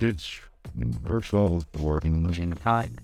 [0.00, 0.40] it's
[1.02, 2.96] virtual working in time.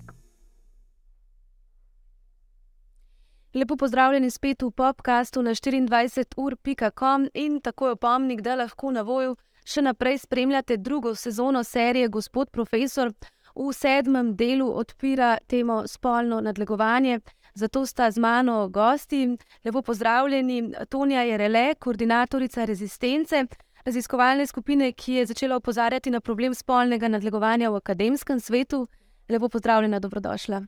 [3.55, 9.37] Lepo pozdravljeni spet v podkastu na 24ur.com in tako je opomnik, da lahko na voju
[9.65, 13.13] še naprej spremljate drugo sezono serije Gospod Profesor.
[13.55, 17.21] V sedmem delu odpira temo spolno nadlegovanje,
[17.55, 19.37] zato sta z mano gosti.
[19.65, 23.45] Lepo pozdravljeni, Tonja Jerele, koordinatorica rezistence,
[23.85, 28.87] raziskovalne skupine, ki je začela opozarjati na problem spolnega nadlegovanja v akademskem svetu.
[29.29, 30.63] Lepo pozdravljena, dobrodošla.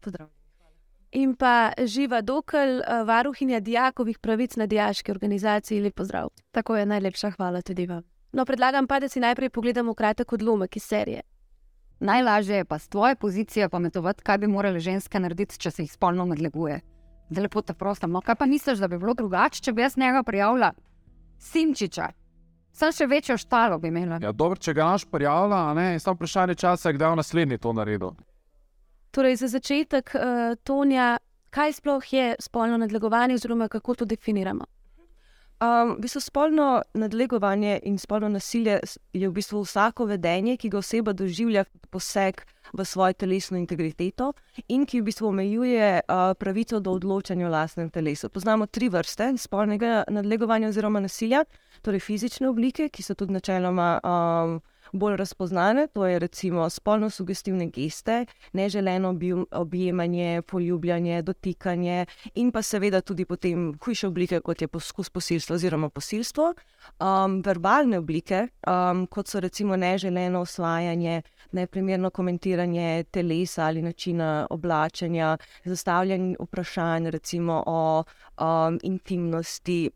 [0.00, 0.38] Pozdravljen.
[1.12, 5.80] In pa živa Dokl, varuhinja dijakovih pravic na dijaški organizaciji.
[5.80, 6.28] Lep pozdrav.
[6.52, 8.02] Tako je, najlepša hvala tudi vam.
[8.32, 11.22] No, predlagam pa, da si najprej pogledamo kratek odlomek iz serije.
[12.00, 15.92] Najlažje je pa z tvoje pozicije pametovati, kaj bi morale ženske narediti, če se jih
[15.92, 16.80] spolno nadleguje.
[17.30, 19.96] Zdaj lepo te prosim, no kaj pa misliš, da bi bilo drugače, če bi jaz
[19.96, 20.72] njega prijavila?
[21.38, 22.12] Simčiča.
[22.78, 24.20] Sem še večjo štalo bi imela.
[24.22, 27.72] Ja, dobro, če ga naš prijavlja, ne, je samo vprašanje časa, kdaj bo naslednji to
[27.74, 28.12] naredil.
[29.10, 31.16] Torej, za začetek, uh, Tonja,
[31.50, 34.68] kaj sploh je spolno nadlegovanje, oziroma kako to definiramo?
[35.58, 38.76] Um, v bistvu spolno nadlegovanje in spolno nasilje
[39.12, 44.32] je v bistvu vsako vedenje, ki ga oseba doživlja kot poseg v svojo telesno integriteto
[44.68, 48.30] in ki v bistvu omejuje uh, pravico do odločanja o lastnem telesu.
[48.30, 51.42] Poznamo tri vrste spolnega nadlegovanja oziroma nasilja,
[51.82, 54.00] torej fizične oblike, ki so tudi načeloma.
[54.04, 54.60] Um,
[54.92, 59.14] bolj razpoznane, to je recimo spolno sugestivne geste, neželeno
[59.50, 65.88] objemanje, poljubljanje, dotikanje in pa seveda tudi potem hujše oblike, kot je poskus posilstva oziroma
[65.88, 66.54] posilstvo.
[67.00, 75.36] Um, verbalne oblike, um, kot so recimo neželeno osvajanje, neprimerno komentiranje telesa ali načina oblačenja,
[75.64, 78.04] zastavljanje vprašanj recimo o
[78.40, 79.90] um, intimnosti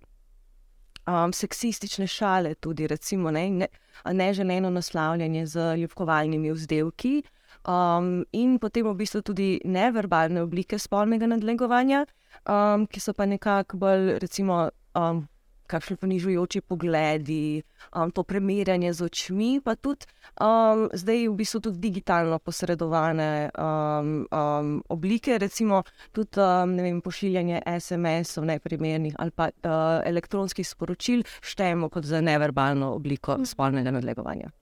[1.07, 3.69] um, seksistične šale, tudi recimo, ne, ne,
[4.05, 7.23] neželeno naslavljanje z ljubkovalnimi vzdelki,
[7.69, 12.07] um, in potem v bistvu tudi neverbalne oblike spolnega nadlegovanja,
[12.47, 15.27] um, ki so pa nekako bolj, recimo, um,
[15.73, 17.63] kakšni ponižujoči pogledi,
[17.97, 20.07] um, to premirjanje z očmi, pa tudi
[20.37, 27.63] um, zdaj v bistvu tudi digitalno posredovane um, um, oblike, recimo tudi um, vem, pošiljanje
[27.67, 33.49] SMS-ov neprimernih ali pa uh, elektronskih sporočil, štejemo kot za neverbalno obliko mm.
[33.49, 34.53] spolnega nadlegovanja.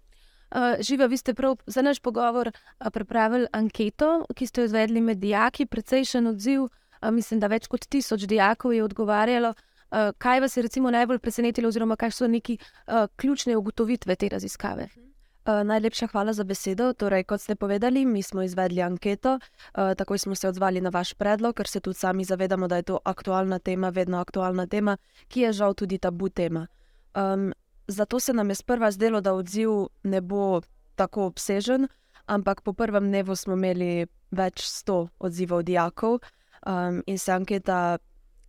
[0.51, 5.01] Uh, živa, vi ste prav za naš pogovor uh, pripravili anketo, ki ste jo izvedli
[5.01, 6.67] med dijaki, precejšen odziv.
[7.01, 9.55] Uh, mislim, da več kot tisoč dijakov je odgovarjalo.
[9.55, 9.70] Uh,
[10.19, 14.89] kaj vas je najbolj presenetilo, oziroma kaj so neki uh, ključne ugotovitve te raziskave?
[15.47, 16.93] Uh, najlepša hvala za besedo.
[16.93, 21.15] Torej, kot ste povedali, mi smo izvedli anketo, uh, takoj smo se odzvali na vaš
[21.15, 24.97] predlog, ker se tudi sami zavedamo, da je to aktualna tema, vedno aktualna tema,
[25.29, 26.67] ki je žal tudi tabu tema.
[27.15, 27.53] Um,
[27.87, 29.71] zato se nam je sprva zdelo, da odziv
[30.03, 30.61] ne bo
[30.95, 31.89] tako obsežen,
[32.27, 36.21] ampak po prvem dnevu smo imeli več sto odzivov dijakov
[36.67, 37.99] um, in se anketa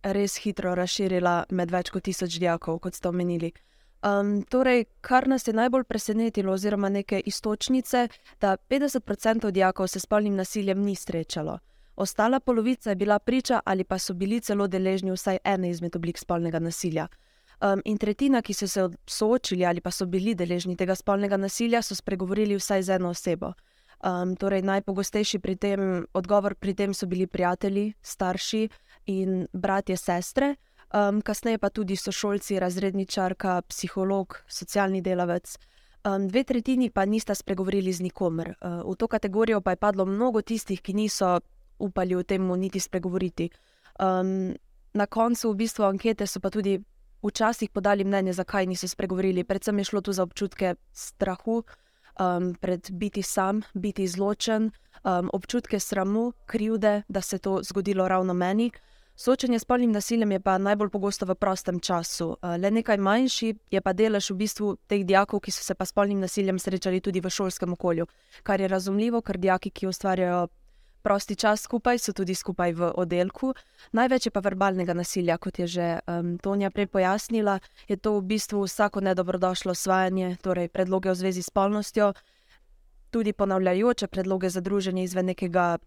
[0.02, 3.52] res hitro razširila med več kot tisoč dijakov, kot ste omenili.
[4.02, 8.08] Um, torej, kar nas je najbolj presenetilo, oziroma neke istočnice,
[8.40, 11.58] da 50% dijakov se spolnim nasiljem ni srečalo.
[11.96, 16.18] Ostala polovica je bila priča ali pa so bili celo deležni vsaj ene izmed oblik
[16.18, 17.06] spolnega nasilja.
[17.60, 21.82] Um, in tretjina, ki so se soočili ali pa so bili deležni tega spolnega nasilja,
[21.82, 23.52] so spregovorili vsaj z eno osebo.
[24.02, 28.68] Um, torej, najpogostejši pri tem, odgovor pri tem so bili prijatelji, starši,
[29.06, 30.56] in bratje, sestre,
[30.94, 35.56] um, kasneje pa tudi sošolci, razredničarka, psiholog, socialni delavec.
[36.04, 38.54] Um, dve tretjini pa nista spregovorili z nikomer.
[38.60, 41.40] Uh, v to kategorijo pa je padlo mnogo tistih, ki niso
[41.78, 43.50] upali o tem niti spregovoriti.
[44.00, 44.54] Um,
[44.94, 46.80] na koncu v bistvu ankete so pa tudi
[47.22, 49.44] včasih podali mnenje, zakaj niso spregovorili.
[49.44, 51.62] Predvsem je šlo tu za občutke strahu.
[52.20, 54.70] Um, pred biti sam, biti izločen,
[55.04, 58.70] um, občutke sramu, krivde, da se je to zgodilo ravno meni.
[59.22, 62.36] Soočanje s spolnim nasiljem je pa najbolj pogosto v prostem času.
[62.42, 65.84] Eh, le nekaj manjši je pa delež v bistvu teh dijakov, ki so se pa
[65.86, 68.06] s spolnim nasiljem srečali tudi v šolskem okolju,
[68.42, 70.48] kar je razumljivo, ker dijaki, ki ustvarjajo
[71.02, 73.54] prosti čas skupaj, so tudi skupaj v oddelku.
[73.92, 78.22] Največ je pa verbalnega nasilja, kot je že um, Tonja prej pojasnila, je to v
[78.26, 82.12] bistvu vsako nedobrodošlo osvajanje, torej predloge v zvezi s spolnostjo,
[83.10, 85.78] tudi ponavljajoče predloge za druženje izven nekega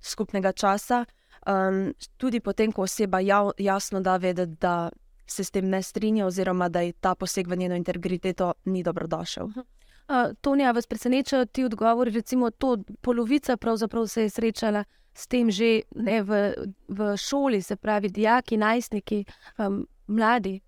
[0.00, 1.06] skupnega časa.
[1.46, 4.90] Um, tudi potem, ko oseba jav, jasno da vedeti, da
[5.26, 9.46] se s tem ne strinja, oziroma da je ta poseg v njeno integriteto ni dobrodošel.
[9.46, 12.10] Uh, Tonija, vas preseneča ti odgovori?
[12.10, 14.84] Recimo, to polovica pravzaprav se je srečala
[15.14, 16.54] s tem že ne, v,
[16.88, 19.24] v šoli, se pravi, dijaki, najstniki,
[19.58, 20.60] um, mladi.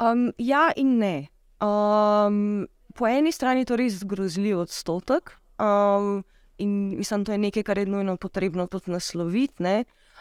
[0.00, 1.28] Um, ja, in ne.
[1.60, 5.36] Um, po eni strani je to res grozljiv odstotek.
[5.60, 6.24] Um,
[6.60, 9.64] In mislim, da je nekaj, kar je nujno potrebno tudi nasloviti.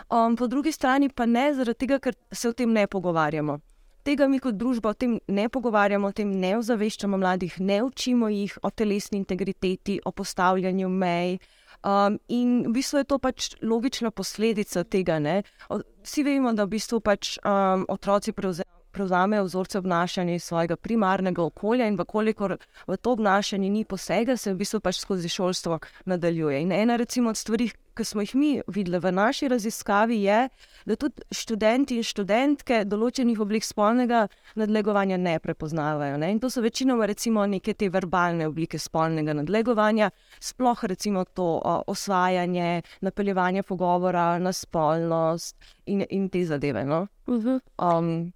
[0.10, 3.60] Um, po drugi strani pa ne, zaradi tega, ker se o tem ne pogovarjamo.
[4.08, 8.30] Tega mi kot družba o tem ne pogovarjamo, o tem ne ozaveščamo mladih, ne učimo
[8.32, 11.38] jih o telesni integriteti, o postavljanju mej.
[11.84, 15.20] Um, in v bistvu je to pač logična posledica tega.
[15.20, 15.42] Ne?
[15.70, 21.44] Vsi vemo, da v bistvu pač um, otroci prevzemajo prevzame vzorce obnašanja iz svojega primarnega
[21.44, 22.58] okolja, in vkolikor
[22.88, 26.62] v to obnašanje ni posega, se v bistvu pač skozi šolstvo nadaljuje.
[26.62, 27.70] In ena recimo, od stvari,
[28.00, 30.40] ki smo jih mi videli v naši raziskavi, je,
[30.86, 34.28] da tudi študenti in študentke določenih oblik spolnega
[34.60, 36.18] nadlegovanja ne prepoznavajo.
[36.22, 36.32] Ne?
[36.32, 41.76] In to so večinoma recimo neke te verbalne oblike spolnega nadlegovanja, sploh recimo to o,
[41.92, 46.86] osvajanje, napeljevanje pogovora na spolnost in, in te zadeve.
[46.86, 47.08] No?
[47.28, 47.60] Uh -huh.
[47.78, 48.32] um,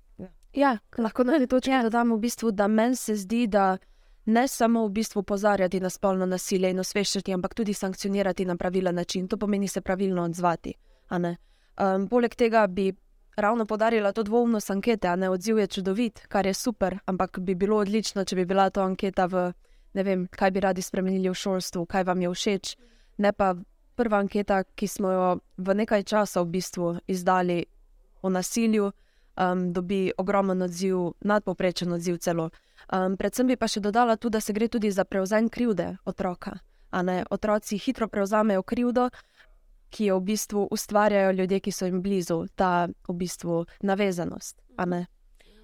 [0.54, 1.82] Ja, lahko na tej točki ja.
[1.84, 3.78] dodam, v bistvu, da meni se zdi, da
[4.26, 8.96] ne samo v bistvu opozarjati na spolno nasilje in osveščati, ampak tudi sankcionirati na pravilen
[8.96, 9.28] način.
[9.28, 10.74] To pomeni se pravilno odzvati.
[11.10, 12.94] Um, poleg tega bi
[13.36, 17.56] ravno podarila to dvomnost ankete, a ne odziv je čudovit, kar je super, ampak bi
[17.56, 19.52] bilo odlično, če bi bila to anketa v
[19.94, 22.76] ne vem, kaj bi radi spremenili v šolstvu, kaj vam je všeč.
[23.18, 23.54] Ne pa
[23.96, 25.28] prva anketa, ki smo jo
[25.58, 27.66] v nekaj časa v bistvu izdali
[28.22, 28.92] o nasilju
[29.38, 32.50] um, dobi ogromen odziv, nadpoprečen odziv celo.
[32.94, 36.60] Um, predvsem bi pa še dodala tudi, da se gre tudi za prevzem krivde otroka.
[37.30, 39.10] Otroci hitro prevzamejo krivdo,
[39.90, 44.62] ki jo v bistvu ustvarjajo ljudje, ki so jim blizu, ta v bistvu navezanost.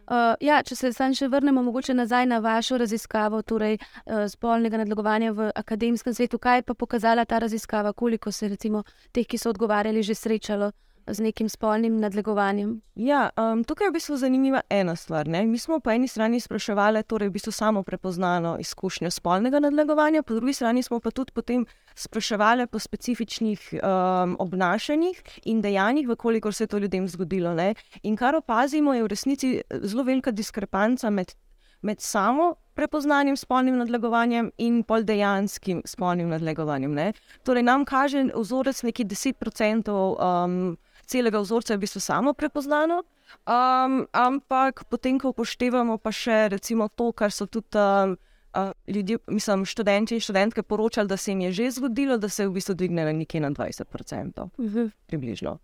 [0.09, 4.79] Uh, ja, če se zdaj še vrnemo mogoče nazaj na vašo raziskavo, torej uh, spolnega
[4.81, 8.81] nadlegovanja v akademskem svetu, kaj je pa pokazala ta raziskava, koliko se recimo
[9.13, 10.71] teh, ki so odgovarjali, že srečalo
[11.07, 12.81] z nekim spolnim nadlegovanjem?
[12.95, 15.27] Ja, um, tukaj je v bistvu zanimiva ena stvar.
[15.27, 15.45] Ne?
[15.45, 20.33] Mi smo po eni strani spraševali, torej v bistvu samo prepoznano izkušnjo spolnega nadlegovanja, po
[20.33, 21.65] drugi strani smo pa tudi potem
[21.95, 27.53] spraševali po specifičnih um, obnašanjih in dejanjih, vkolikor se je to ljudem zgodilo.
[27.53, 27.73] Ne?
[28.03, 31.35] In kar opazimo, je v resnici zelo velika diskrepanca med.
[31.81, 36.93] Med samo prepoznanjem spolnim nadlegovanjem in pol dejanskim spolnim nadlegovanjem.
[36.95, 37.13] Ne?
[37.47, 40.77] Torej, nam kaže vzorec nekaj 10% um,
[41.09, 43.03] celega vzorca je v bistvu samo prepoznano.
[43.45, 48.17] Um, ampak potem, ko upoštevamo pa še recimo to, kar so tudi um,
[48.57, 52.43] uh, ljudje, mislim, študenti in študentke poročali, da se jim je že zgodilo, da se
[52.43, 54.49] je v bistvu dvignilo nekje na 20%.
[54.57, 54.91] Uh -huh.
[55.07, 55.57] Približno.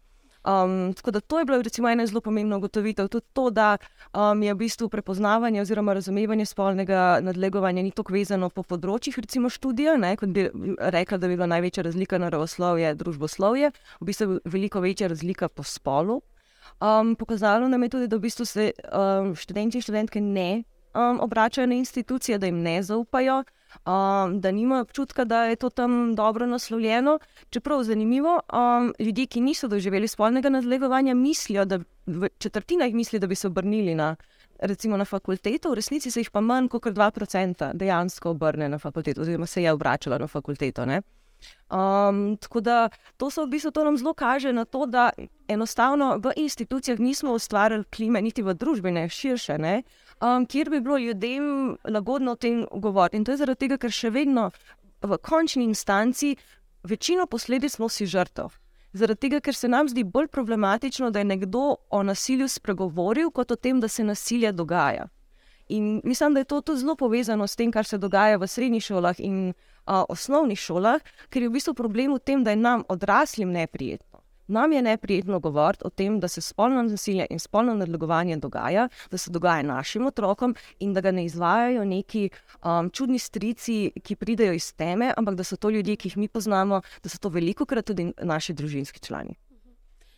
[0.46, 3.08] Um, tako da to je bilo recimo ena zelo pomembna ugotovitev.
[3.08, 3.78] Tudi to, da
[4.14, 9.50] um, je v bistvu prepoznavanje oziroma razumevanje spolnega nadlegovanja ni tako vezano po področjih, recimo
[9.50, 10.46] študija, ne, kot bi
[10.78, 13.72] rekla, da bi bila največja razlika na ravoslovje, družboslovje,
[14.02, 16.22] v bistvu veliko večja razlika po spolu.
[16.78, 20.64] Um, pokazalo nam je tudi, da v bistvu se um, študenti in študentke ne
[20.94, 23.44] um, obračajo na institucije, da jim ne zaupajo
[23.86, 27.20] um, da nimajo občutka, da je to tam dobro naslovljeno.
[27.50, 31.80] Čeprav zanimivo, um, ljudje, ki niso doživeli spolnega nadlegovanja, mislijo, da
[32.38, 34.16] četrtina jih misli, da bi se obrnili na.
[34.60, 39.22] Recimo na fakulteto, v resnici se jih pa manj kot 2% dejansko obrne na fakulteto,
[39.22, 40.86] oziroma se je obračala na fakulteto.
[40.86, 41.02] Ne?
[41.70, 45.10] Um, tako da to, v bistvu, to nam zelo kaže na to, da
[45.48, 49.82] enostavno v institucijah nismo ustvarjali klime, niti v družbi, ne širše, ne,
[50.22, 53.18] um, kjer bi bilo ljudem lagodno o tem govoriti.
[53.18, 54.52] In to je zaradi tega, ker še vedno
[55.02, 56.36] v končni instanci
[56.84, 58.54] večino posledic nosi žrtev.
[58.96, 63.52] Zaradi tega, ker se nam zdi bolj problematično, da je nekdo o nasilju spregovoril, kot
[63.52, 65.10] o tem, da se nasilje dogaja.
[65.68, 68.84] In mislim, da je to tudi zelo povezano s tem, kar se dogaja v srednjih
[68.84, 72.84] šolah in uh, osnovnih šolah, ker je v bistvu problem v tem, da je nam
[72.90, 74.15] odraslim neprijetno.
[74.48, 79.18] Nam je neprijetno govoriti o tem, da se spolno nasilje in spolno nadlegovanje dogaja, da
[79.18, 82.30] se dogaja našim otrokom in da ga ne izvajajo neki
[82.64, 86.28] um, čudni strici, ki pridejo iz teme, ampak da so to ljudje, ki jih mi
[86.28, 89.36] poznamo, da so to veliko krat tudi naši družinski člani.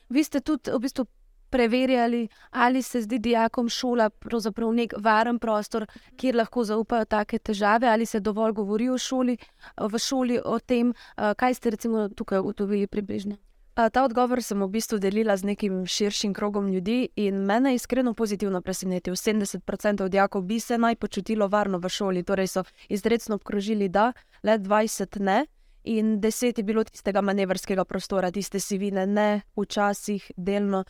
[0.10, 1.05] Vi ste tudi v bistvu
[1.50, 7.88] preverjali, ali se zdi dijakom šola pravzaprav nek varen prostor, kjer lahko zaupajo take težave,
[7.88, 9.38] ali se dovolj govori o šoli,
[9.77, 13.38] v šoli o tem, kaj ste recimo tukaj ugotovili približno.
[13.77, 18.13] Ta odgovor sem v bistvu delila z nekim širšim krogom ljudi in mene je iskreno
[18.13, 19.13] pozitivno presenetil.
[19.13, 24.57] 70% dijakov bi se naj počutilo varno v šoli, torej so izredno obkrožili, da le
[24.60, 25.46] 20 ne.
[25.84, 30.84] In deset je bilo tistega manevrskega prostora, tiste sivine, ne, včasih delno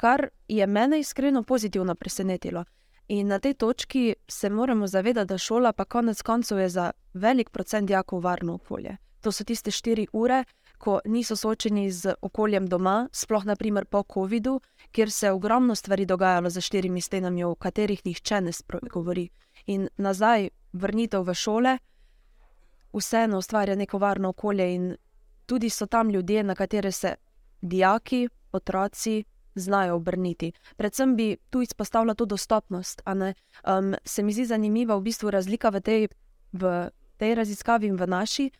[0.00, 2.64] kar je mene iskreno pozitivno presenetilo.
[3.08, 7.50] In na tej točki se moramo zavedati, da šola pa konec koncev je za velik
[7.50, 8.96] procent dijakov varno okolje.
[9.20, 10.44] To so tiste štiri ure,
[10.80, 14.60] ko niso soočeni z okoljem doma, sploh naprimer po COVID-u,
[14.92, 18.52] kjer se je ogromno stvari dogajalo za štirimi stenami, o katerih nihče ne
[18.90, 19.28] govori.
[19.66, 21.78] In nazaj vrnitev v šole,
[22.92, 24.96] vseeno ustvarja neko varno okolje in
[25.46, 27.14] tudi so tam ljudje, na katere se
[27.60, 30.52] dijaki, otroci znajo obrniti.
[30.76, 33.02] Predvsem bi tu izpostavila to dostopnost.
[33.06, 36.08] Um, se mi zdi zanimiva v bistvu razlika v tej,
[36.52, 38.50] v tej raziskavi in v naši.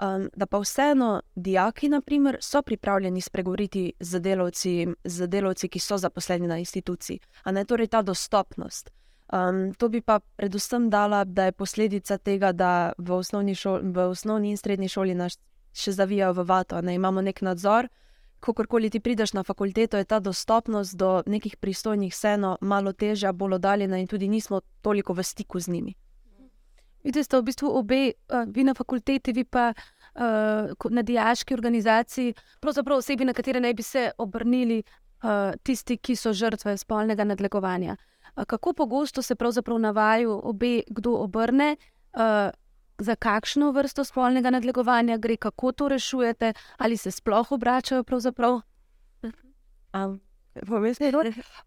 [0.00, 5.98] Um, da pa vseeno dijaki, naprimer, so pripravljeni spregovoriti z delavci, z delavci, ki so
[5.98, 7.20] zaposleni na instituciji.
[7.46, 8.90] Ne torej ta dostopnost.
[9.32, 14.08] Um, to bi pa predvsem dala, da je posledica tega, da v osnovni, šol, v
[14.08, 15.36] osnovni in srednji šoli nas
[15.72, 17.88] še zavijajo v vato, da imamo nek nadzor.
[18.40, 23.60] Kokorkoli ti prideš na fakulteto, je ta dostopnost do nekih pristojnih vseeno malo težja, bolj
[23.60, 25.94] oddaljena in tudi nismo toliko v stiku z njimi.
[27.04, 32.34] Vidite, ste v bistvu obe, uh, vi na fakulteti, vi pa uh, na diaški organizaciji,
[32.60, 37.96] pravzaprav osebi, na katere naj bi se obrnili uh, tisti, ki so žrtve spolnega nadlegovanja.
[38.46, 41.76] Kako pogosto se pravzaprav navajajo obe, kdo obrne,
[42.98, 48.04] za kakšno vrsto spolnega nadlegovanja gre, kako to rešujete, ali se sploh obračajo?
[49.94, 50.20] Um.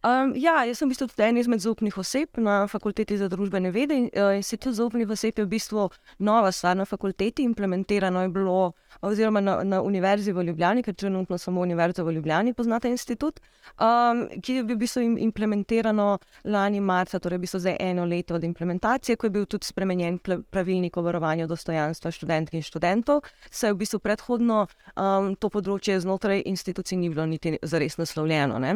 [0.04, 3.72] Um, ja, jaz sem v bistvu tudi en izmed zaupnih oseb na fakulteti za družbene
[3.72, 3.96] vede.
[3.96, 5.88] In, uh, in se tudi zaupnih oseb je v bistvu
[6.20, 11.38] nova stvar na fakulteti, implementirano je bilo, oziroma na, na Univerzi v Ljubljani, ker trenutno
[11.38, 13.40] samo Univerza v Ljubljani poznate institut,
[13.80, 18.36] um, ki je bil v bistvu implementirano lani marca, torej v bistvu zdaj eno leto
[18.36, 20.20] od implementacije, ko je bil tudi spremenjen
[20.52, 23.24] pravilnik o varovanju dostojanstva študentk in študentov.
[23.50, 28.60] Se je v bistvu predhodno um, to področje znotraj institucij ni bilo niti zares naslovljeno.
[28.60, 28.73] Ne?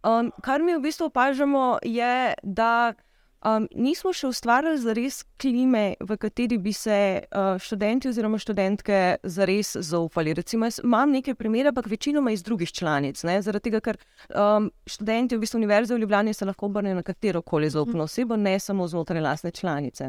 [0.00, 2.92] Um, kar mi v bistvu opažamo, je, da
[3.44, 9.74] um, nismo še ustvarili zares klime, v kateri bi se uh, študenti oziroma študentke zares
[9.76, 10.32] zaupali.
[10.36, 13.20] Recimo, imam nekaj primerov, ampak večinoma iz drugih članic.
[13.28, 13.40] Ne?
[13.44, 14.00] Zaradi tega, ker
[14.32, 18.36] um, študenti v bistvu Univerze v Ljubljani se lahko obrnejo na katero koli zaupno osebo,
[18.36, 20.08] ne samo znotraj lastne članice.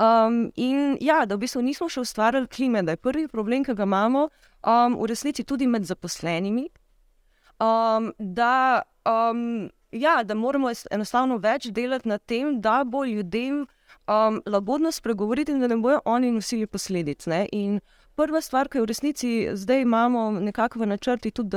[0.00, 3.74] Um, in ja, da v bistvu nismo še ustvarili klime, da je prvi problem, ki
[3.74, 4.28] ga imamo,
[4.62, 6.68] um, v resnici tudi med zaposlenimi.
[7.60, 13.66] Um, da um, ja, da moramo enostavno več delati na tem, da bo ljudem
[14.06, 17.26] um, lagodno spregovoriti in da ne bojo oni nosili posledic.
[17.26, 17.46] Ne?
[17.52, 17.80] In
[18.14, 21.56] prva stvar, ki jo v resnici zdaj imamo nekako v načrti, tudi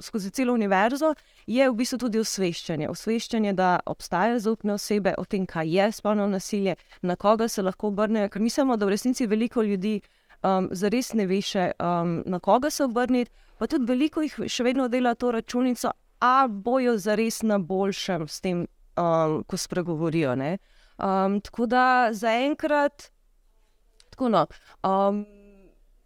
[0.00, 1.14] skozi celo univerzo,
[1.46, 2.88] je v bistvu tudi osveščanje.
[2.88, 7.90] Osveščanje, da obstajajo zaupne osebe o tem, kaj je spolno nasilje, na koga se lahko
[7.90, 10.00] obrnejo, ker mislimo, da v resnici veliko ljudi.
[10.38, 14.86] Um, Zares ne veš, um, na koga se obrniti, pa tudi veliko jih še vedno
[14.88, 20.34] dela to računico, a bojo zares na boljšem s tem, um, ko spregovorijo.
[20.98, 23.10] Um, tako da zaenkrat
[24.20, 24.46] no,
[24.82, 25.26] um,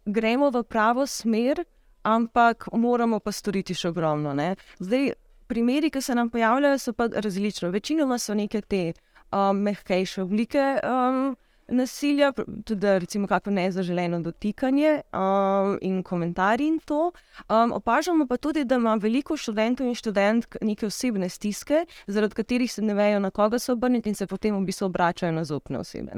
[0.05, 1.63] gremo v pravo smer,
[2.03, 4.33] ampak moramo pa storiti še ogromno.
[4.33, 4.55] Ne?
[4.79, 5.13] Zdaj,
[5.47, 7.71] primeri, ki se nam pojavljajo, so pa različni.
[7.73, 8.93] Večinoma so neke te
[9.31, 10.65] um, mehkejše oblike.
[10.83, 11.35] Um,
[11.67, 12.31] nasilja,
[12.65, 17.11] tudi recimo kako nezaželeno dotikanje um, in komentarji in to.
[17.49, 22.71] Um, opažamo pa tudi, da ima veliko študentov in študentk neke osebne stiske, zaradi katerih
[22.71, 25.79] se ne vejo, na koga se obrniti in se potem v bistvu obračajo na zopne
[25.79, 26.11] osebe.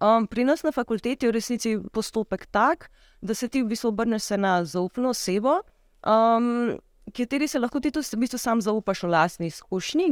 [0.00, 2.90] Um, pri nas na fakulteti je v resnici postopek tak,
[3.20, 5.60] da se ti v bistvu obrneš na zaupno osebo.
[6.06, 6.78] Um,
[7.16, 10.08] Kateri se lahko ti tudi v bistvu sam zaupaš v lastni izkušnji,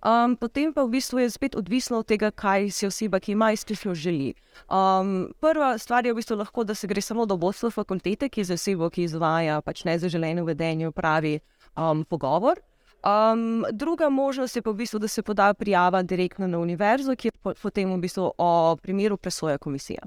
[0.00, 3.52] Um, potem pa v bistvu je spet odvisno od tega, kaj si oseba, ki ima
[3.52, 4.32] izkušnjo, želi.
[4.64, 8.44] Um, prva stvar je v bistvu lahko, da se gre samo do vodstva fakultete, ki
[8.44, 11.40] za osebo, ki izvaja pač nezaželeno vedenje, pravi
[11.76, 12.60] um, pogovor.
[13.04, 17.28] Um, druga možnost je pa v bistvu, da se poda prijava direktno na univerzo, ki
[17.28, 20.02] je potem v bistvu o primeru presoja komisija.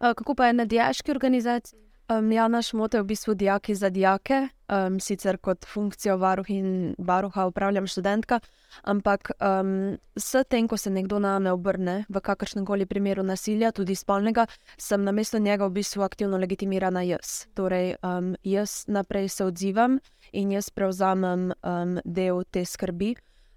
[0.00, 1.78] Kako pa je na diaški organizaciji?
[2.18, 6.50] Um, ja, naš moto je v bistvu dijaki za dijake, um, sicer kot funkcijo varuh
[6.50, 8.40] in varuha upravljam študentka,
[8.82, 13.72] ampak um, s tem, ko se nekdo na me obrne v kakršnem koli primeru nasilja,
[13.72, 17.46] tudi spolnega, sem na mesto njega v bistvu aktivno legitimirana jaz.
[17.54, 19.98] Torej, um, jaz naprej se odzivam
[20.32, 23.14] in jaz prevzamem um, del te skrbi.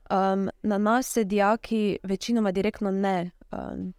[0.10, 3.94] Um, na nas se dijaki večinoma direktno ne um,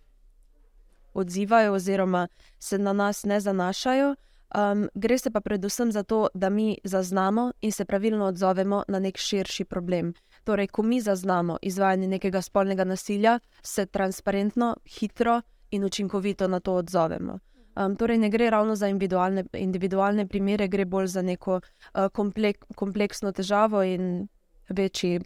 [1.14, 4.14] odzivajo, oziroma se na nas ne zanašajo.
[4.54, 8.98] Um, gre se pa predvsem za to, da mi zaznamo in se pravilno odzovemo na
[8.98, 10.14] nek širši problem.
[10.44, 16.74] Torej, ko mi zaznamo izvajanje nekega spolnega nasilja, se transparentno, hitro in učinkovito na to
[16.74, 17.38] odzovemo.
[17.76, 22.64] Um, torej, ne gre ravno za individualne, individualne primere, gre bolj za neko uh, komplek,
[22.74, 24.28] kompleksno težavo in
[24.68, 25.20] večji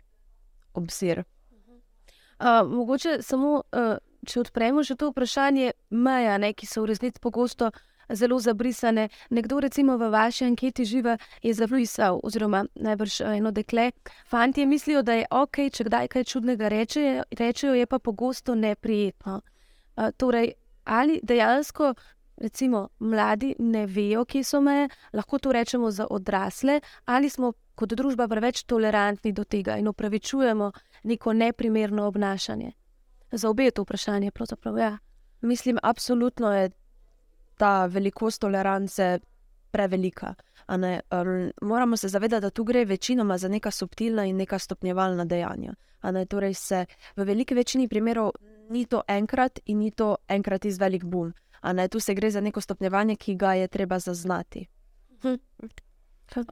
[0.75, 1.25] obsir.
[2.41, 3.97] Uh, mogoče samo, uh,
[4.27, 7.71] če odpremo še to vprašanje meja, ne, ki so v resnici pogosto
[8.15, 9.09] zelo zabrisane.
[9.31, 13.91] Nekdo, recimo v vaši anketi živa, je zabrisal, oziroma najbrž eh, eno dekle.
[14.29, 19.41] Fantje mislijo, da je ok, če kdaj kaj čudnega rečejo, rečejo je pa pogosto neprijetno.
[19.97, 20.53] Uh, torej,
[20.85, 21.95] ali dejansko.
[22.41, 27.93] Recimo, mladi ne vejo, kje so meje, lahko to rečemo za odrasle, ali smo kot
[27.93, 30.71] družba preveč tolerantni do tega in upravičujemo
[31.05, 32.73] neko neprimerno obnašanje.
[33.33, 34.31] Za obe je to vprašanje.
[34.79, 34.99] Ja.
[35.41, 36.71] Mislim, absolutno je
[37.61, 39.19] ta velikost tolerance
[39.71, 40.35] prevelika.
[40.69, 45.75] Um, moramo se zavedati, da tu gre večinoma za neka subtilna in neka stopnjevalna dejanja.
[46.29, 46.87] Torej se
[47.17, 48.31] v veliki večini primerov
[48.71, 51.33] ni to enkrat in ni to enkrat iz velik bum.
[51.91, 54.67] Tu se gre za neko stopnjevanje, ki ga je treba zaznati.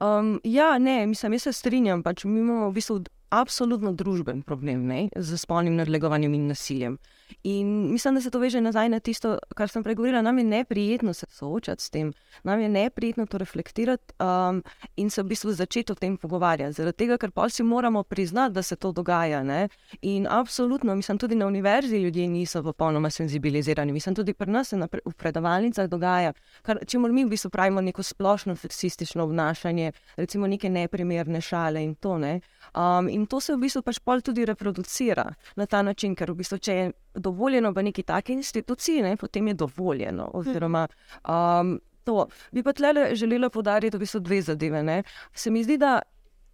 [0.01, 2.03] Um, ja, ne, mislim, jaz se strinjam.
[2.03, 2.99] Pač mi imamo v bistvu
[3.29, 6.97] absolutno družben problem ne, z spolnim nadlegovanjem in nasiljem.
[7.43, 10.21] In mislim, da se to veže nazaj na tisto, kar sem pregovorila.
[10.21, 14.63] Nam je neprijetno se soočati s tem, nam je neprijetno to reflektirati um,
[14.95, 16.73] in se v bistvu začeti o tem pogovarjati.
[16.73, 19.43] Zaradi tega, ker pa si moramo priznati, da se to dogaja.
[19.43, 19.67] Ne?
[20.01, 23.93] In absolutno, mislim, tudi na univerzi ljudje niso popolnoma senzibilizirani.
[23.93, 27.81] Mislim, tudi pri nas se v predavalnicah dogaja, kar, če moramo mi v bistvu pravimo
[27.81, 32.17] neko splošno seksistično obnašanje, recimo neke neprimerne šale in to.
[32.17, 32.39] Ne?
[32.75, 36.41] Um, in to se v bistvu pač pol tudi reproducira na ta način, ker v
[36.43, 40.31] bistvu, če je dovoljeno v neki taki instituciji, ne, potem je dovoljeno.
[40.33, 40.87] Oziroma,
[41.27, 42.27] um, to.
[42.51, 44.83] Bi pa tle želela podariti v bistvu dve zadeve.
[44.83, 45.03] Ne.
[45.33, 46.01] Se mi zdi, da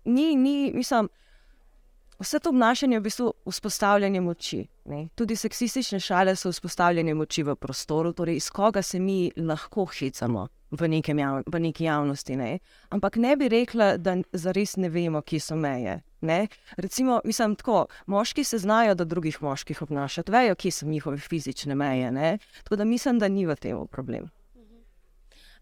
[0.05, 1.09] ni, ni mislim.
[2.19, 4.67] Vse to obnašanje je v bistvu vzpostavljanje moči.
[4.85, 5.07] Ne?
[5.15, 10.47] Tudi seksistične šale so vzpostavljanje moči v prostoru, torej iz koga se mi lahko hecamo
[10.71, 12.35] v, jav, v neki javnosti.
[12.35, 12.59] Ne?
[12.89, 16.01] Ampak ne bi rekla, da zares ne vemo, kje so meje.
[16.21, 16.47] Ne?
[16.77, 21.75] Recimo, mislim, tako, moški se znajo, da drugih moških obnašajo, vejo, kje so njihove fizične
[21.75, 22.11] meje.
[22.11, 22.37] Ne?
[22.63, 24.29] Tako da mislim, da ni v tem problem.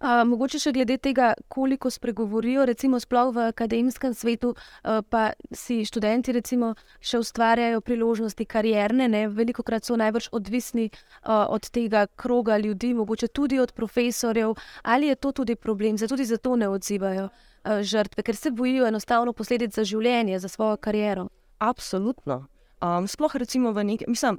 [0.03, 5.86] Uh, mogoče še glede tega, koliko spregovorijo, recimo sploh v akademskem svetu, uh, pa si
[5.88, 9.22] študenti recimo, še ustvarjajo priložnosti karierne, ne?
[9.31, 15.07] veliko krat so najbrž odvisni uh, od tega kroga ljudi, mogoče tudi od profesorjev, ali
[15.07, 19.31] je to tudi problem, zato tudi zato ne odzivajo uh, žrtve, ker se bojijo enostavno
[19.31, 21.29] posledic za življenje, za svojo kariero.
[21.63, 22.44] Absolutno.
[22.83, 24.35] Um, sploh recimo v neki, mislim,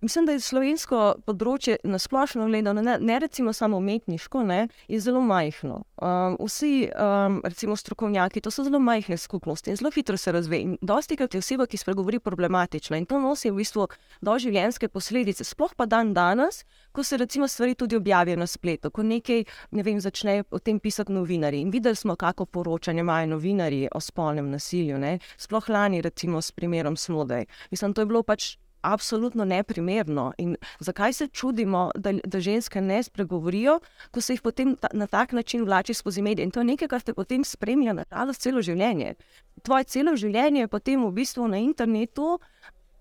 [0.00, 5.00] Mislim, da je slovensko področje na splošno gledano, ne, ne recimo samo umetniško, ne, je
[5.02, 5.80] zelo majhno.
[5.98, 10.76] Um, vsi, um, recimo strokovnjaki, to so zelo majhne skupnosti in zelo hitro se razvijajo.
[10.86, 13.88] Dosti krat je oseba, ki spregovori problematično in to nosi v bistvu
[14.22, 15.42] doživljenjske posledice.
[15.44, 16.62] Sploh pa dan danes,
[16.94, 20.78] ko se recimo stvari tudi objavijo na spletu, ko nekaj ne vem, začnejo o tem
[20.78, 21.64] pisati novinari.
[21.66, 25.02] In videli smo, kako poročanje imajo novinari o spolnem nasilju.
[25.02, 25.18] Ne.
[25.36, 27.50] Sploh lani, recimo s primerom Smodej.
[27.74, 30.32] Mislim, to je bilo pač absolutno neprimerno.
[30.38, 33.78] In zakaj se čudimo, da, da ženske ne spregovorijo,
[34.10, 36.44] ko se jih potem ta, na tak način vlači skozi medije.
[36.44, 39.14] In to je nekaj, kar te potem spremlja na žalost celo življenje.
[39.62, 42.38] Tvoje celo življenje je potem v bistvu na internetu.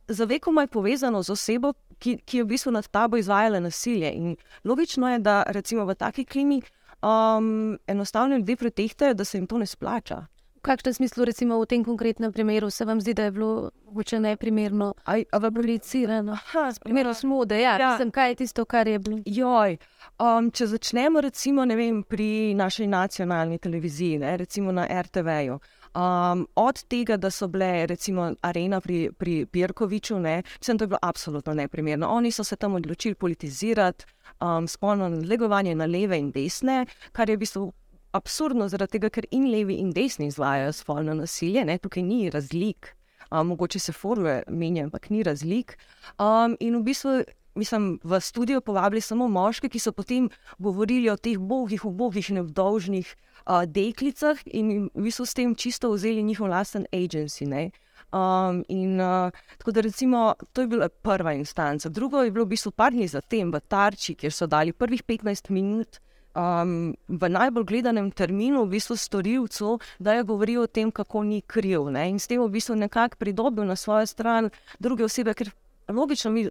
[0.08, 4.14] Za vekom je povezano z osebo, ki, ki je v bistvu nad tabo izvajala nasilje.
[4.14, 6.62] In logično je, da recimo v taki klimi
[7.02, 10.26] um, enostavno ljudje pretehtajo, da se jim to ne splača
[10.62, 14.94] kakšnem smislu, recimo v tem konkretnem primeru, se vam zdi, da je bilo mogoče neprimerno
[15.04, 16.38] ali ablicirano?
[16.84, 17.98] Primer smo, da ja, ja.
[17.98, 19.20] Sem, kaj je tisto, kar je bilo.
[19.26, 19.78] Joj,
[20.20, 25.60] um, če začnemo recimo vem, pri naši nacionalni televiziji, ne, recimo na RTV-ju.
[25.98, 31.00] Um, od tega, da so bile recimo arena pri, pri Pirkoviču, ne, sem to bilo
[31.02, 32.08] absolutno neprimerno.
[32.08, 34.06] Oni so se tam odločili politizirati
[34.42, 37.72] um, spolno nadlegovanje na leve in desne, kar je v bistvu
[38.18, 41.78] absurdno, zaradi tega, ker in levi in desni izvajajo spolno nasilje, ne?
[41.78, 42.94] tukaj ni razlik.
[43.32, 45.78] Um, mogoče se formule menjajo, ampak ni razlik.
[46.16, 47.18] Um, in v bistvu
[47.58, 53.10] mislim, v studio povabili samo moške, ki so potem govorili o teh bogih, ubogih, nevdolžnih
[53.10, 57.48] uh, deklicah in v bistvu s tem čisto vzeli njihov lasten agency.
[57.48, 57.72] Ne?
[58.14, 61.90] Um, in uh, tako da, recimo, to je bila prva instanca.
[61.90, 65.50] Drugo je bilo v bistvu par dni zatem v Tarči, kjer so dali prvih 15
[65.50, 66.00] minut
[66.38, 71.42] um, v najbolj gledanem terminu, v bistvu storilcu, da je govoril o tem, kako ni
[71.42, 71.90] kriv.
[71.92, 72.10] Ne?
[72.10, 75.52] In s tem v bistvu nekako pridobil na svojo stran druge osebe, ker
[75.88, 76.50] logično mi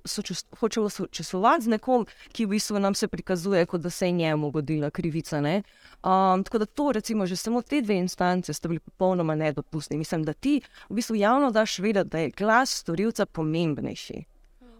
[0.58, 4.50] hočemo sočustvovati z nekom, ki v bistvu nam se prikazuje, kot da se je njemu
[4.50, 5.38] godila krivica.
[5.38, 9.98] Um, tako da to, recimo, že samo te dve instance sta bili popolnoma nedopustni.
[9.98, 14.24] Mislim, da ti v bistvu javno daš vedeti, da je glas storilca pomembnejši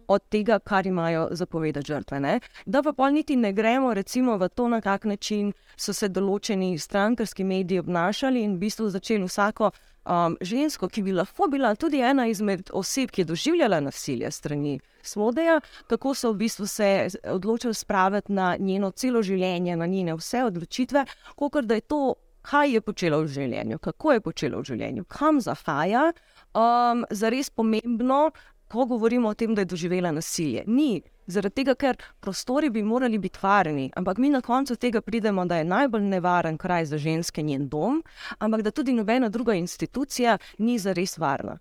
[0.09, 2.21] od tega, kar imajo zapovedati žrtve.
[2.21, 2.40] Ne?
[2.66, 6.79] Da pa pol niti ne gremo recimo, v to, na kak način so se določeni
[6.79, 9.71] strankarski mediji obnašali in v bistvu začeli vsako
[10.07, 14.79] um, žensko, ki bi lahko bila tudi ena izmed oseb, ki je doživljala nasilje strani
[15.07, 20.45] Svodeja, kako so v bistvu se odločili spraviti na njeno celo življenje, na njene vse
[20.45, 21.05] odločitve,
[21.37, 22.14] kot da je to.
[22.47, 26.12] Kaj je počela v življenju, kako je počela v življenju, kam zahaja,
[26.55, 28.31] um, za res pomembno,
[28.77, 30.65] ko govorimo o tem, da je doživela nasilje.
[30.67, 35.45] Ni Zaradi tega, ker prostori bi morali biti varni, ampak mi na koncu tega pridemo,
[35.47, 38.03] da je najbolj nevaren kraj za ženske njen dom,
[38.39, 41.59] ampak da tudi nobena druga institucija ni zares varna.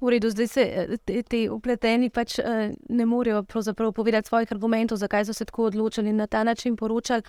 [0.00, 3.44] V redu, zdaj se eh, te, te upleteni pač eh, ne morejo
[3.94, 7.22] povedati svojih argumentov, zakaj so se tako odločili in na ta način poročali.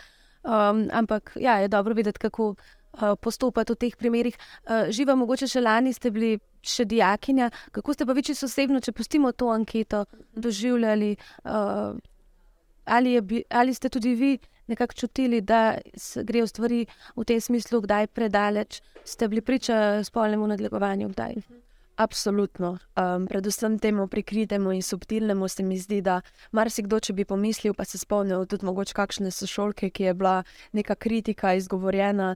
[0.44, 2.56] Um, ampak ja, je dobro vedeti, kako
[3.22, 4.38] postopati v teh primerih.
[4.66, 7.50] Uh, živa, mogoče še lani ste bili še dijakinja.
[7.72, 10.06] Kako ste pa vi čisto osebno, če pustimo to anketo,
[10.36, 11.16] doživljali?
[11.44, 11.98] Uh,
[12.86, 15.78] ali, je, ali ste tudi vi nekako čutili, da
[16.24, 18.82] grejo stvari v tem smislu, kdaj predaleč?
[19.08, 21.40] Ste bili priča spolnemu nadlegovanju, kdaj?
[21.98, 22.78] Absolutno.
[22.94, 27.86] Um, predvsem temu prikritemu in subtilnemu se mi zdi, da marsikdo, če bi pomislil, pa
[27.86, 30.44] se spomnil tudi mogoče kakšne sošolke, ki je bila
[30.78, 32.36] neka kritika izgovorjena,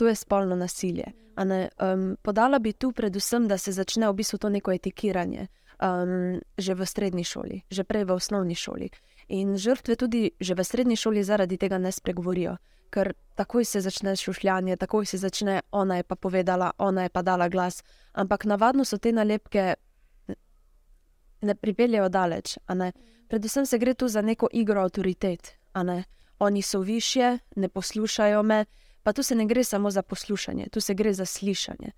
[0.00, 1.12] to je spolno nasilje.
[1.36, 6.74] Um, podala bi tu predvsem, da se začne v bistvu to neko etikiranje um, že
[6.74, 8.88] v srednji šoli, že prej v osnovni šoli.
[9.28, 12.56] In žrtve tudi že v srednji šoli zaradi tega ne spregovorijo,
[12.88, 17.22] ker takoj se začne šušljanje, takoj se začne ona je pa povedala, ona je pa
[17.22, 17.84] dala glas.
[18.16, 19.74] Ampak navadno so te nalepke
[21.40, 22.56] ne pripeljejo daleč.
[22.72, 22.92] Ne?
[23.28, 25.60] Predvsem se gre tu za neko igro avtoritet.
[26.38, 28.64] Oni so više, ne poslušajo me.
[29.02, 31.92] Pa tu se ne gre samo za poslušanje, tu se gre za slišanje.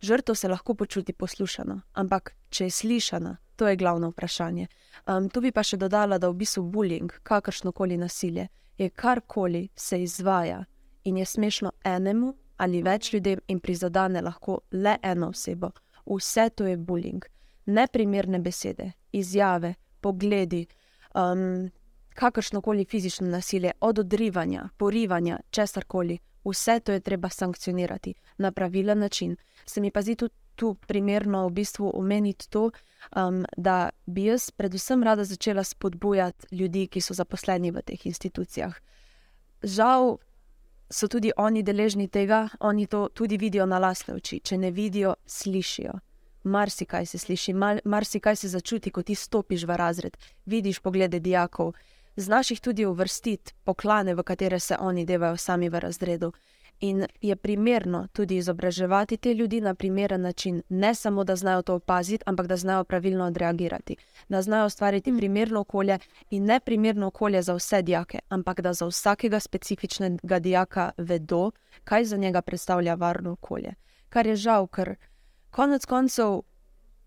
[0.00, 4.66] Žrtev se lahko počuti poslušano, ampak če je slišana, to je glavno vprašanje.
[5.06, 9.68] Um, tu bi pa še dodala, da v bistvu bullying, kakršno koli nasilje, je karkoli
[9.76, 10.64] se izvaja
[11.04, 15.70] in je smešno enemu ali več ljudem in prizadene lahko le eno osebo.
[16.06, 17.24] Vse to je bullying.
[17.66, 20.66] Neprimerne besede, izjave, pogledi.
[21.14, 21.70] Um,
[22.16, 28.52] kakršno koli fizično nasilje, od odrivanja, porivanja, česar koli, vse to je treba sankcionirati na
[28.52, 29.36] pravilen način.
[29.66, 32.70] Se mi pa zdi tudi tu primerno v bistvu omeniti to,
[33.16, 38.74] um, da bi jaz predvsem rada začela spodbujati ljudi, ki so zaposleni v teh institucijah.
[39.62, 40.16] Žal
[40.90, 44.40] so tudi oni deležni tega, oni to tudi vidijo na lastne oči.
[44.40, 45.92] Če ne vidijo, slišijo.
[46.46, 47.52] Marsikaj se sliši,
[47.84, 51.74] marsikaj se začuti, ko ti stopiš v razred, vidiš poglede dijakov
[52.16, 56.32] znaš jih tudi uvrstiti, poklane, v katere se oni devajo sami v razredu.
[56.80, 61.74] In je primerno tudi izobraževati te ljudi na primeren način, ne samo da znajo to
[61.74, 63.96] opaziti, ampak da znajo pravilno odreagirati,
[64.28, 65.16] da znajo ustvariti mm.
[65.16, 65.98] primerno okolje
[66.30, 71.50] in ne primerno okolje za vse dijake, ampak da za vsakega specifičnega dijaka vedo,
[71.84, 73.74] kaj za njega predstavlja varno okolje.
[74.08, 74.94] Kar je žal, ker
[75.50, 76.42] konec koncev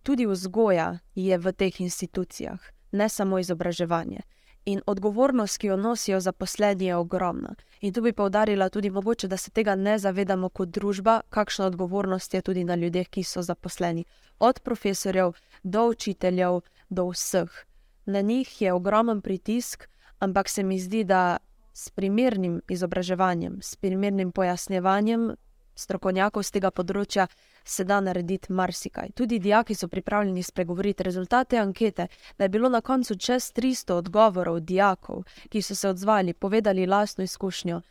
[0.03, 2.59] tudi vzgoja je v teh institucijah,
[2.91, 4.19] ne samo izobraževanje
[4.65, 7.55] in odgovornost, ki jo nosijo zaposleni, je ogromna.
[7.81, 12.33] In tu bi povdarila tudi mogoče, da se tega ne zavedamo kot družba, kakšna odgovornost
[12.33, 14.05] je tudi na ljudeh, ki so zaposleni.
[14.39, 17.65] Od profesorjev do učiteljev, do vseh.
[18.05, 19.87] Na njih je ogromen pritisk,
[20.19, 21.37] ampak se mi zdi, da
[21.73, 25.35] s primernim izobraževanjem, s primernim pojasnjevanjem
[25.79, 27.27] strokovnjakov z tega področja
[27.63, 29.13] se da narediti marsikaj.
[29.15, 34.59] Tudi dijaki so pripravljeni spregovoriti rezultate ankete, da je bilo na koncu čez 300 odgovorov
[34.59, 37.81] dijakov, ki so se odzvali, povedali lastno izkušnjo.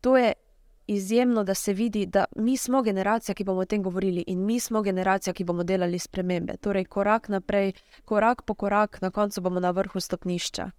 [0.00, 0.32] To je
[0.86, 4.60] izjemno, da se vidi, da mi smo generacija, ki bomo o tem govorili in mi
[4.60, 6.56] smo generacija, ki bomo delali spremembe.
[6.56, 7.72] Torej, korak naprej,
[8.04, 10.70] korak po korak, na koncu bomo na vrhu stopnišča.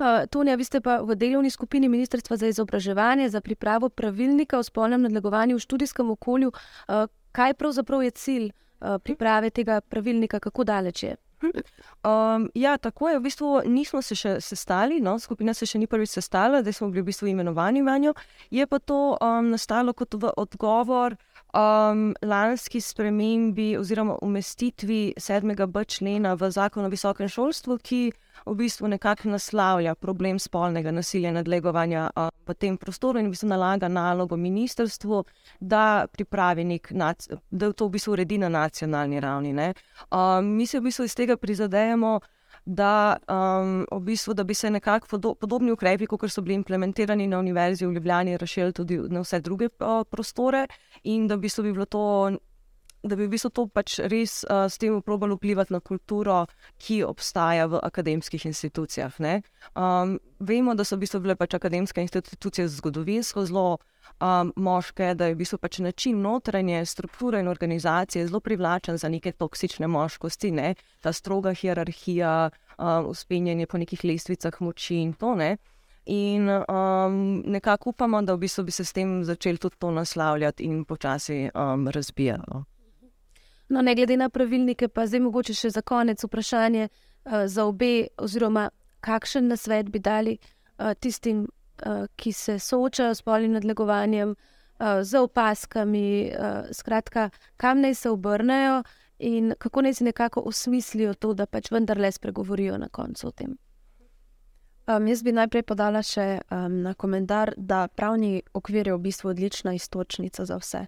[0.00, 4.62] Uh, Tonja, vi ste pa v delovni skupini Ministrstva za izobraževanje za pripravo pravilnika o
[4.62, 6.52] spolnem nadlegovanju v študijskem okolju.
[6.88, 11.16] Uh, kaj pravzaprav je cilj uh, priprave tega pravilnika, kako daleč je?
[11.42, 13.18] Um, ja, tako je.
[13.18, 16.88] V bistvu nismo se še sestali, no, skupina se še ni prvič sestala, da smo
[16.88, 18.14] bili v bistvu imenovani v njo.
[18.50, 21.16] Je pa to um, nastalo kot odgovor
[22.22, 25.86] lanski spremembi oziroma umestitvi 7b.
[25.86, 28.12] člena v zakon o visokem šolstvu, ki
[28.46, 33.48] v bistvu nekako naslavlja problem spolnega nasilja nadlegovanja uh, v tem prostoru in v bistvu
[33.48, 35.24] nalaga nalogo ministrstvu,
[35.60, 36.92] da pripravi nek,
[37.50, 39.54] da to v bistvu uredi na nacionalni ravni.
[40.10, 42.20] Um, mi se v bistvu iz tega prizadejamo
[42.64, 47.26] da, um, v bistvu, da bi se nekako podo podobni ukrepi, kot so bili implementirani
[47.26, 50.66] na Univerzi v Ljubljani, razširili tudi na vse druge uh, prostore,
[51.02, 52.30] in da, v bistvu bi to,
[53.02, 56.44] da bi v bistvu to pač res uh, s tem probalo vplivati na kulturo,
[56.78, 59.16] ki obstaja v akademskih institucijah.
[59.74, 63.78] Um, vemo, da so v bistvu bile pač akademske institucije zgodovinsko zelo
[64.20, 69.08] um, moške, da je v bistvu pač način notranje strukture in organizacije zelo privlačen za
[69.08, 70.74] neke toksične moškosti, ne?
[71.00, 75.34] ta stroga hierarhija, um, uspenjanje po nekih lestvicah moči in to.
[75.34, 75.56] Ne?
[76.06, 80.64] In um, nekako upamo, da v bistvu bi se s tem začeli tudi to naslavljati
[80.64, 82.69] in počasi um, razbijati.
[83.70, 83.82] No.
[83.82, 86.88] ne glede na pravilnike, pa zdaj mogoče še za konec vprašanje.
[87.24, 91.46] uh, za obe, oziroma kakšen nasvet bi dali uh, tistim,
[91.86, 98.10] uh, ki se soočajo s polnim nadlegovanjem, uh, z opaskami, uh, skratka, kam naj se
[98.10, 98.82] obrnejo
[99.18, 103.58] in kako naj si nekako osmislijo to, da pač vendarle spregovorijo na koncu o tem.
[104.86, 109.30] Um, jaz bi najprej podala še um, na komentar, da pravni okvir je v bistvu
[109.30, 110.86] odlična istočnica za vse.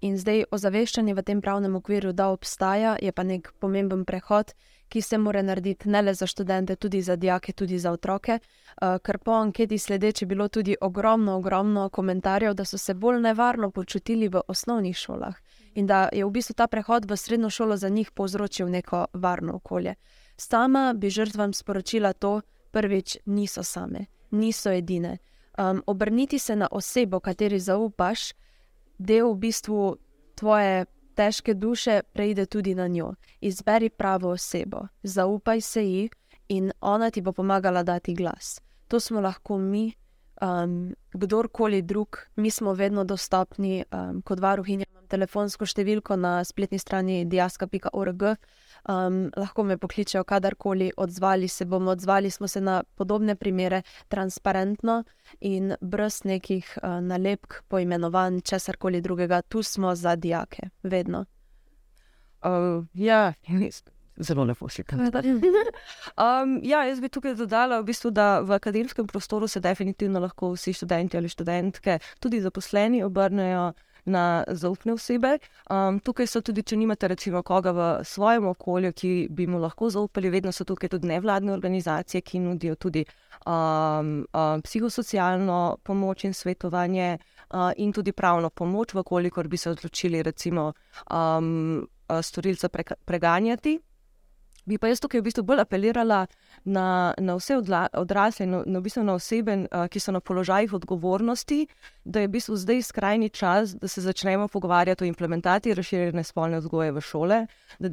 [0.00, 4.54] In zdaj ozaveščanje v tem pravnem okviru, da obstaja, je pa nek pomemben prehod,
[4.88, 8.38] ki se mora narediti ne le za študente, tudi za dijake, tudi za otroke.
[8.38, 13.20] Uh, ker po anketi sledeč je bilo tudi ogromno, ogromno komentarjev, da so se bolj
[13.20, 15.34] nevarno počutili v osnovnih šolah
[15.76, 19.56] in da je v bistvu ta prehod v srednjo šolo za njih povzročil neko varno
[19.56, 19.94] okolje.
[20.36, 25.18] Sama bi žrtvam sporočila to, prvič, niso same, niso edine.
[25.58, 28.32] Um, obrniti se na osebo, kateri zaupaš,
[28.98, 29.96] del v bistvu
[30.34, 33.14] tvoje težke duše preide tudi na njo.
[33.40, 36.08] Izberi pravo osebo, zaupaj se ji
[36.48, 38.60] in ona ti bo pomagala dati glas.
[38.88, 39.92] To smo lahko mi,
[40.42, 44.86] um, kdorkoli drug, mi smo vedno dostopni um, kot varuhinja.
[44.90, 48.36] Imam telefonsko številko na spletni strani diaska.org.
[48.88, 55.04] Um, lahko me pokličejo kadarkoli, odzvali se bomo, odzvali smo se na podobne primere, transparentno
[55.40, 59.42] in brez nekih uh, nalepk, poimenovanj, česar koli drugega.
[59.42, 61.24] Tu smo za dijake, vedno.
[62.42, 63.32] Uh, ja,
[64.16, 65.00] zelo lepo si tam.
[65.00, 70.52] um, ja, jaz bi tukaj dodala, v bistvu, da v akademskem prostoru se definitivno lahko
[70.54, 73.72] vsi študenti ali študentke, tudi zaposleni, obrnejo
[74.06, 75.38] na zaupne osebe.
[75.70, 79.90] Um, tukaj so tudi, če nimate recimo koga v svojem okolju, ki bi mu lahko
[79.90, 83.04] zaupali, vedno so tukaj tudi nevladne organizacije, ki nudijo tudi
[83.46, 87.18] um, um, psihosocialno pomoč in svetovanje,
[87.50, 90.72] uh, in tudi pravno pomoč, vkolikor bi se odločili recimo
[91.10, 91.86] um,
[92.22, 93.78] storilca pre preganjati.
[94.66, 96.24] Bi pa jaz tukaj v bistvu bolj apelirala
[96.64, 99.54] na, na vse odla, odrasle, na, na, v bistvu na osebe,
[99.92, 101.60] ki so na položajih odgovornosti,
[102.02, 106.58] da je v bistvu zdaj skrajni čas, da se začnemo pogovarjati o implementaciji razširjene spolne
[106.58, 107.40] vzgoje v šole.
[107.78, 107.92] Da,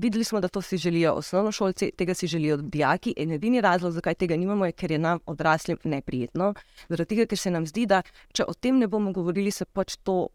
[0.00, 4.16] videli smo, da to si želijo osnovnošolci, tega si želijo dijaki, in edini razlog, zakaj
[4.24, 6.54] tega nimamo, je, ker je nam odraslim neprijetno.
[6.88, 8.00] Zaradi tega, ker se nam zdi, da
[8.32, 10.30] če o tem ne bomo govorili, se pač to,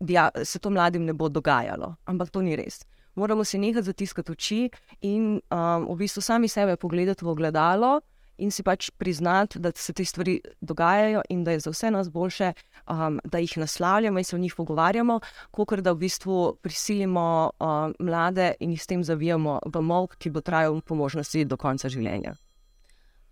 [0.00, 1.94] dija, se to mladim ne bo dogajalo.
[2.08, 4.60] Ampak to ni res moramo si nekaj zatiskati oči
[5.00, 8.00] in um, v bistvu sami sebe pogledati v ogledalo
[8.38, 12.10] in si pač priznati, da se te stvari dogajajo in da je za vse nas
[12.12, 12.52] boljše,
[12.90, 17.94] um, da jih naslavljamo in se o njih pogovarjamo, kot da v bistvu prisilimo um,
[17.98, 21.88] mlade in jih s tem zavijamo v molk, ki bo trajal po možnosti do konca
[21.88, 22.36] življenja.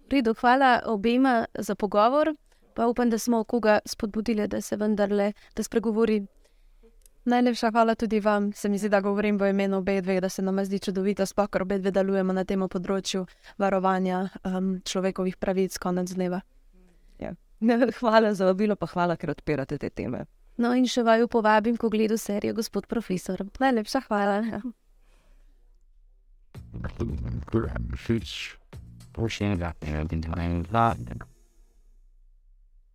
[0.08, 2.34] Prido, hvala obema za pogovor.
[2.74, 6.24] Pa upam, da smo koga spodbudili, da se vendarle, da spregovori
[7.24, 8.52] Najlepša hvala tudi vam.
[8.52, 11.48] Se mi zdi, da govorim v imenu obeh dveh, da se nam zdi čudovito, sploh
[11.48, 13.24] ker obe dve delujemo na tem področju
[13.58, 16.42] varovanja um, človekovih pravic konec dneva.
[17.18, 17.32] Ja.
[18.00, 20.26] Hvala za vabilo, pa hvala, ker odpirate te teme.
[20.60, 23.40] No, in še vaju povabim, ko gledam serijo, gospod profesor.
[23.58, 24.38] Najlepša hvala.
[24.52, 24.60] Ja.
[29.14, 31.33] Push it up and then